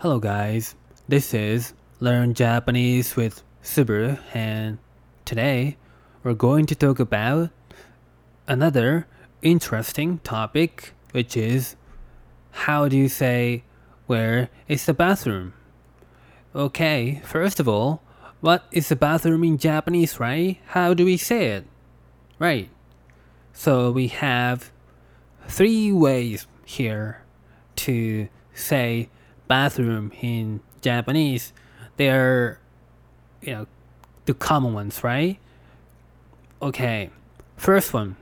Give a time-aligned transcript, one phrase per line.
[0.00, 0.76] Hello, guys.
[1.08, 4.78] This is Learn Japanese with Subaru, and
[5.26, 5.76] today
[6.22, 7.50] we're going to talk about
[8.48, 9.06] another
[9.42, 11.76] interesting topic, which is
[12.64, 13.62] how do you say
[14.06, 15.52] where is the bathroom?
[16.54, 18.00] Okay, first of all,
[18.40, 20.56] what is the bathroom in Japanese, right?
[20.68, 21.66] How do we say it?
[22.38, 22.70] Right.
[23.52, 24.72] So we have
[25.46, 27.22] three ways here
[27.76, 29.10] to say
[29.50, 31.52] bathroom in Japanese,
[31.96, 32.60] they are,
[33.42, 33.66] you know,
[34.26, 35.38] the common ones, right?
[36.62, 37.10] Okay,
[37.56, 38.14] first one,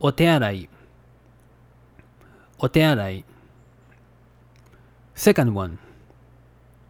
[0.00, 0.66] otearai.
[2.58, 3.22] Otearai.
[5.14, 5.78] Second one,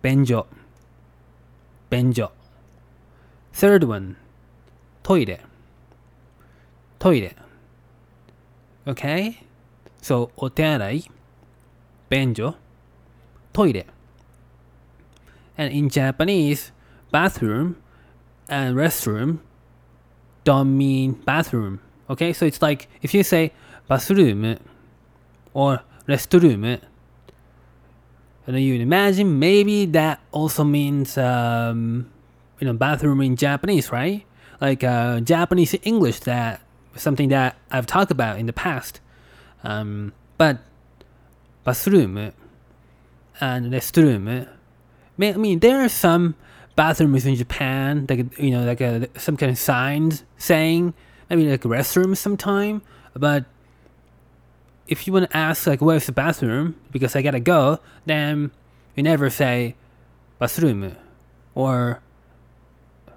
[0.05, 0.47] benjo.
[1.91, 2.31] Benjo.
[3.53, 4.15] Third one,
[5.03, 5.41] toire.
[7.01, 7.35] Toire.
[8.87, 9.41] Okay?
[10.01, 11.09] So, otearai,
[12.09, 12.55] benjo.
[13.54, 13.86] トイレ。
[15.58, 16.74] And in Japanese,
[17.12, 17.78] bathroom
[18.50, 19.40] and restroom
[20.44, 21.80] don't mean bathroom.
[22.10, 23.52] Okay, so it's like if you say
[23.88, 24.58] bathroom
[25.54, 26.82] or restroom,
[28.46, 32.12] and you imagine maybe that also means um,
[32.60, 34.26] you know bathroom in Japanese, right?
[34.62, 36.62] Like uh, Japanese English, that
[36.96, 39.00] something that I've talked about in the past.
[39.64, 40.60] Um, but
[41.64, 42.34] bathroom
[43.41, 44.29] and restroom.
[44.29, 45.33] Eh?
[45.33, 46.35] I mean, there are some
[46.77, 50.95] bathrooms in Japan, like you know, like a, some kind of signs saying,
[51.29, 52.83] I mean, like restroom sometime.
[53.15, 53.45] But
[54.87, 58.51] if you want to ask like where's the bathroom because I gotta go, then
[58.95, 59.75] you never say
[60.39, 60.97] bathroom
[61.55, 62.01] or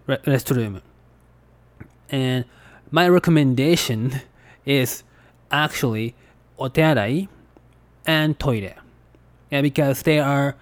[0.08, 0.82] restroom.
[2.10, 2.46] And
[2.92, 4.22] my recommendation
[4.66, 5.04] is
[5.52, 6.16] actually
[6.60, 7.28] otearai
[8.06, 8.78] and toilet
[9.54, 10.56] yeah, because they are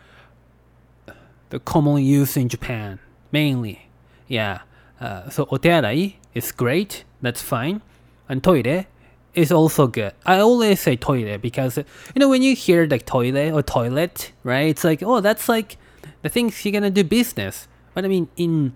[1.49, 2.99] the commonly used in Japan
[3.31, 3.87] mainly.
[4.27, 4.63] Yeah,
[4.99, 7.05] uh, so otearai is great.
[7.21, 7.81] That's fine,
[8.27, 8.87] and toire
[9.33, 10.11] is also good.
[10.25, 14.67] I always say toilet because you know when you hear like toilet or toilet, right?
[14.67, 15.77] It's like oh, that's like
[16.21, 17.69] the things you're gonna do business.
[17.93, 18.75] But I mean in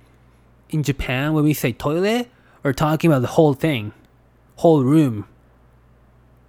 [0.70, 2.30] in Japan when we say toilet,
[2.64, 3.92] we're talking about the whole thing,
[4.56, 5.28] whole room.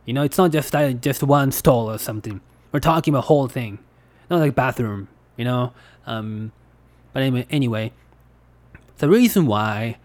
[0.05, 2.41] You know, it's not just like just one stall or something.
[2.76, 3.78] We're talking about whole thing,
[4.28, 5.09] not like bathroom.
[5.38, 5.72] You know,
[6.06, 6.53] um,
[7.14, 7.92] but anyway, anyway,
[8.98, 9.97] the reason why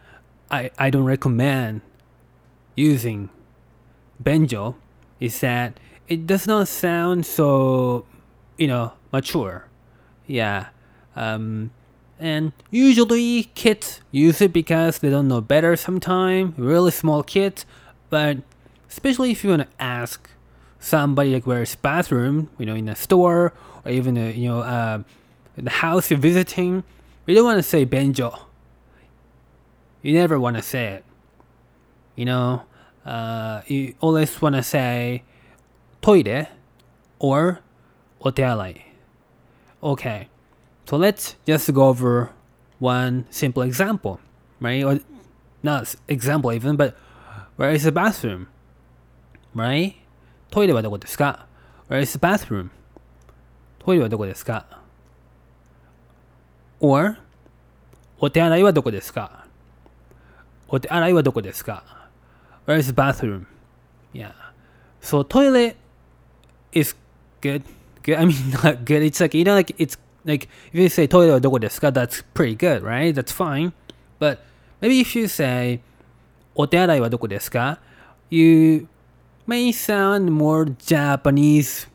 [0.50, 1.82] I I don't recommend
[2.76, 3.28] using
[4.24, 4.76] benjo
[5.20, 8.06] is that it does not sound so
[8.58, 9.68] you know mature.
[10.26, 10.68] Yeah,
[11.14, 11.72] um,
[12.22, 15.76] and usually kids use it because they don't know better.
[15.76, 17.66] Sometimes really small kids,
[18.10, 18.38] but
[18.88, 20.30] especially if you want to ask
[20.82, 23.54] somebody like where's bathroom, you know, in a store
[23.86, 25.04] or even a, you know uh,
[25.56, 26.84] the house you're visiting,
[27.26, 28.38] you don't want to say benjo.
[30.02, 31.06] You never want to say it.
[32.16, 32.64] You know,
[33.06, 35.24] uh, you always want to say
[36.02, 36.50] toilet
[37.20, 37.60] or
[38.22, 38.82] otearai.
[39.84, 40.28] Okay,
[40.86, 42.32] so let's just go over
[42.80, 44.20] one simple example,
[44.60, 44.84] right?
[44.84, 45.00] Or
[45.64, 46.98] not example even, but
[47.56, 48.48] where is the bathroom,
[49.54, 50.01] right?
[50.52, 51.48] トイレはどこですか
[51.90, 52.70] ?Where is the bathroom?
[53.80, 54.66] トイレはどこですか
[56.82, 57.18] ?or
[58.20, 59.46] お手洗いはどこですか
[60.68, 62.10] お手洗いはどこですか
[62.68, 63.46] Where is the bathroom?
[64.14, 64.34] Yeah.
[65.02, 65.78] So toilet
[66.74, 66.96] is
[67.40, 67.64] good.
[68.04, 68.20] Good.
[68.20, 69.04] I mean not good.
[69.04, 72.84] It's like you know like it's like if you say toilet はどこですか that's pretty good,
[72.84, 73.16] right?
[73.16, 73.72] That's fine.
[74.20, 74.40] But
[74.82, 75.80] maybe if you say
[76.56, 77.80] お手洗いはどこですか
[78.30, 78.88] you
[79.48, 81.88] may sound more Japanese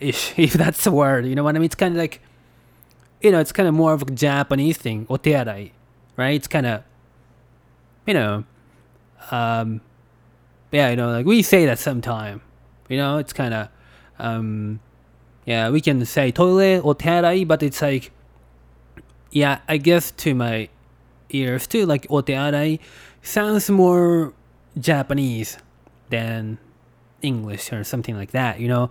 [0.00, 1.26] ish, if that's a word.
[1.26, 1.66] You know what I mean?
[1.66, 2.20] It's kind of like,
[3.20, 5.72] you know, it's kind of more of a Japanese thing, otearai,
[6.16, 6.34] right?
[6.34, 6.82] It's kind of,
[8.06, 8.44] you know,
[9.30, 9.80] um,
[10.70, 12.40] yeah, you know, like we say that sometime.
[12.88, 13.68] You know, it's kind of,
[14.18, 14.80] um,
[15.44, 18.12] yeah, we can say toilet otearai, but it's like,
[19.30, 20.68] yeah, I guess to my
[21.30, 22.78] ears too, like otearai
[23.22, 24.32] sounds more
[24.78, 25.58] Japanese
[26.08, 26.58] than
[27.22, 28.90] English or something like that, you know.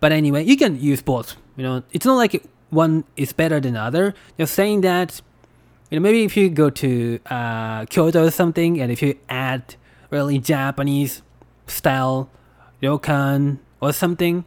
[0.00, 1.36] But anyway, you can use both.
[1.56, 4.14] You know, it's not like one is better than other.
[4.38, 5.20] Just saying that,
[5.90, 9.74] you know, maybe if you go to uh, Kyoto or something, and if you add
[10.10, 11.22] really Japanese
[11.66, 12.30] style
[12.82, 14.44] ryokan or something,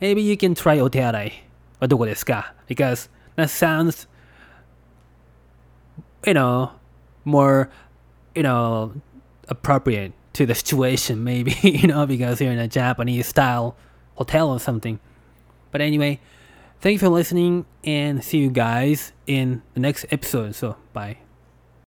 [0.00, 1.32] maybe you can try otearai
[1.80, 4.06] or doko desu ka because that sounds,
[6.26, 6.72] you know,
[7.24, 7.70] more,
[8.34, 8.92] you know,
[9.48, 13.76] appropriate to the situation, maybe, you know, because you're in a Japanese style
[14.14, 14.98] hotel or something.
[15.70, 16.18] But anyway,
[16.80, 20.54] Thank you for listening and see you guys in the next episode.
[20.54, 21.18] So, bye.